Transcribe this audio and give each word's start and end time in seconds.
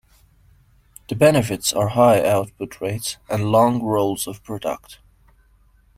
The 1.09 1.15
benefits 1.15 1.73
are 1.73 1.89
high 1.89 2.27
output 2.27 2.81
rates 2.81 3.17
and 3.29 3.51
long 3.51 3.83
rolls 3.83 4.25
of 4.25 4.41
product. 4.41 4.99